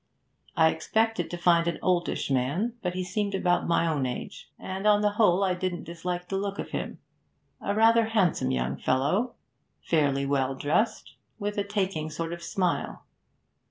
[0.57, 4.87] I expected to find an oldish man, but he seemed about my own age, and
[4.87, 6.97] on the whole I didn't dislike the look of him,
[7.61, 9.35] a rather handsome young fellow,
[9.83, 13.03] fairly well dressed, with a taking sort of smile.